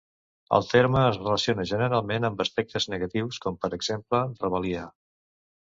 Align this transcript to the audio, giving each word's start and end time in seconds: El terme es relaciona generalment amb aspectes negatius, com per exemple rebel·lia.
El 0.57 0.63
terme 0.69 1.03
es 1.09 1.19
relaciona 1.23 1.65
generalment 1.73 2.25
amb 2.31 2.41
aspectes 2.47 2.89
negatius, 2.95 3.39
com 3.47 3.61
per 3.67 3.73
exemple 3.81 4.25
rebel·lia. 4.43 4.91